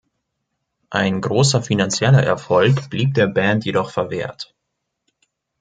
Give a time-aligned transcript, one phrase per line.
[0.89, 4.51] Ein großer finanzieller Erfolg blieb der Band jedoch verwehrt.